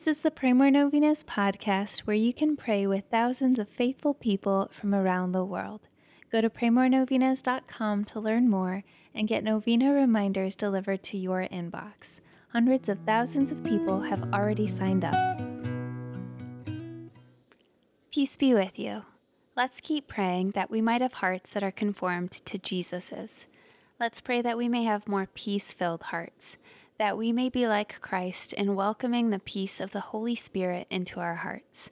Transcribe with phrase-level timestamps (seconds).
[0.00, 4.14] This is the Pray More Novenas podcast where you can pray with thousands of faithful
[4.14, 5.82] people from around the world.
[6.32, 8.82] Go to praymorenovenas.com to learn more
[9.14, 12.20] and get novena reminders delivered to your inbox.
[12.54, 15.38] Hundreds of thousands of people have already signed up.
[18.10, 19.02] Peace be with you.
[19.54, 23.44] Let's keep praying that we might have hearts that are conformed to Jesus's.
[24.00, 26.56] Let's pray that we may have more peace filled hearts,
[27.00, 31.18] that we may be like Christ in welcoming the peace of the Holy Spirit into
[31.18, 31.88] our hearts.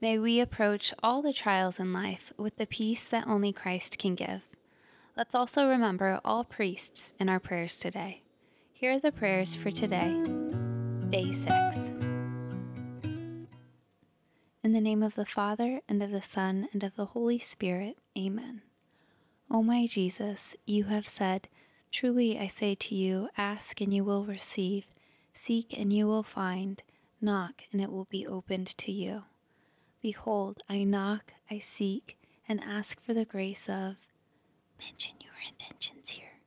[0.00, 4.14] May we approach all the trials in life with the peace that only Christ can
[4.14, 4.42] give.
[5.16, 8.22] Let's also remember all priests in our prayers today.
[8.72, 10.22] Here are the prayers for today,
[11.08, 11.90] day 6.
[14.62, 17.96] In the name of the Father, and of the Son, and of the Holy Spirit,
[18.16, 18.62] Amen.
[19.50, 21.48] O my Jesus, you have said,
[21.94, 24.88] Truly I say to you, ask and you will receive,
[25.32, 26.82] seek and you will find,
[27.20, 29.22] knock and it will be opened to you.
[30.02, 33.94] Behold, I knock, I seek, and ask for the grace of.
[34.80, 36.40] Mention your intentions here.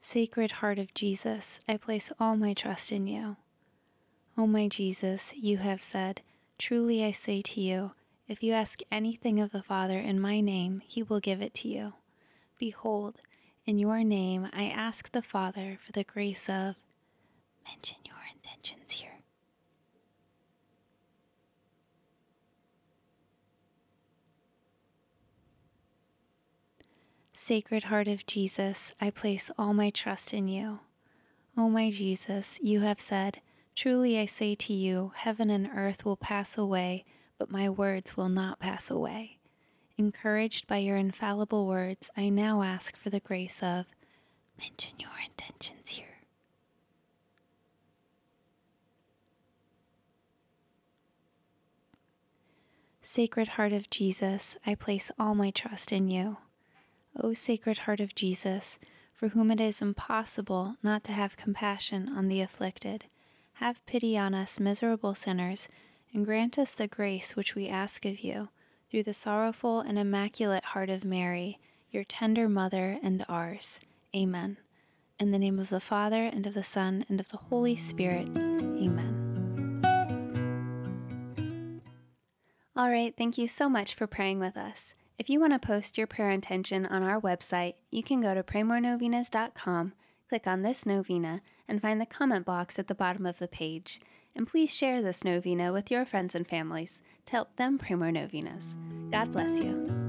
[0.00, 3.36] Sacred Heart of Jesus, I place all my trust in you.
[4.38, 6.22] O my Jesus, you have said,
[6.58, 7.92] Truly I say to you,
[8.30, 11.68] if you ask anything of the Father in my name, he will give it to
[11.68, 11.94] you.
[12.60, 13.16] Behold,
[13.66, 16.76] in your name I ask the Father for the grace of.
[17.66, 19.10] Mention your intentions here.
[27.34, 30.78] Sacred Heart of Jesus, I place all my trust in you.
[31.56, 33.40] O my Jesus, you have said,
[33.74, 37.04] Truly I say to you, heaven and earth will pass away,
[37.40, 39.38] but my words will not pass away.
[39.96, 43.86] Encouraged by your infallible words, I now ask for the grace of
[44.58, 46.18] mention your intentions here.
[53.00, 56.36] Sacred Heart of Jesus, I place all my trust in you.
[57.22, 58.78] O Sacred Heart of Jesus,
[59.14, 63.06] for whom it is impossible not to have compassion on the afflicted,
[63.54, 65.70] have pity on us miserable sinners,
[66.12, 68.48] and grant us the grace which we ask of you,
[68.90, 71.58] through the sorrowful and immaculate heart of Mary,
[71.90, 73.80] your tender mother and ours.
[74.14, 74.56] Amen.
[75.18, 78.28] In the name of the Father, and of the Son, and of the Holy Spirit.
[78.36, 79.20] Amen.
[82.74, 84.94] All right, thank you so much for praying with us.
[85.18, 88.42] If you want to post your prayer intention on our website, you can go to
[88.42, 89.92] praymorenovenas.com,
[90.28, 94.00] click on this novena, and find the comment box at the bottom of the page.
[94.34, 98.12] And please share this novena with your friends and families to help them pray more
[98.12, 98.76] novenas.
[99.10, 100.00] God bless you.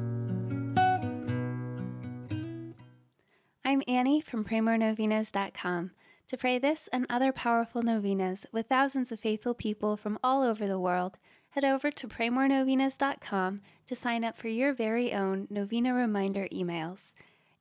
[3.65, 5.91] I'm Annie from praymorenovenas.com.
[6.27, 10.65] To pray this and other powerful novenas with thousands of faithful people from all over
[10.65, 11.17] the world,
[11.51, 17.13] head over to praymorenovenas.com to sign up for your very own novena reminder emails.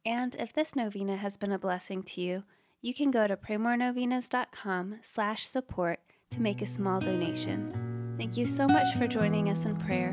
[0.04, 2.44] And if this novena has been a blessing to you,
[2.80, 8.14] you can go to praymorenovenas.com slash support to make a small donation.
[8.16, 10.10] Thank you so much for joining us in prayer.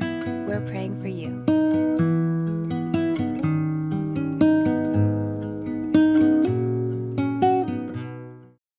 [0.48, 1.57] We're praying for you.